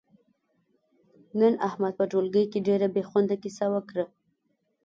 نن 1.39 1.53
احمد 1.67 1.93
په 1.99 2.05
ټولگي 2.11 2.43
کې 2.51 2.59
ډېره 2.67 2.87
بې 2.95 3.03
خونده 3.09 3.35
کیسه 3.43 3.65
وکړه، 3.73 4.05